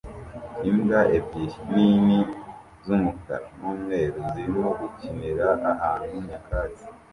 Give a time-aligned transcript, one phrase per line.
[0.69, 2.19] Imbwa ebyiri nini
[2.85, 6.85] z'umukara n'umweru zirimo gukinira ahantu nyakatsi